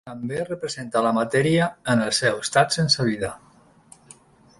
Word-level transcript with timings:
També 0.09 0.37
representa 0.45 1.03
la 1.07 1.11
matèria 1.17 1.67
en 1.93 2.01
el 2.05 2.09
seu 2.21 2.41
estat 2.47 2.73
sense 2.79 3.07
vida. 3.11 3.31